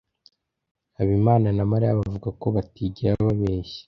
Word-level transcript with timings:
habimana 0.97 1.47
na 1.57 1.63
mariya 1.71 1.97
bavuga 1.99 2.29
ko 2.41 2.47
batigera 2.55 3.13
babeshya 3.27 3.79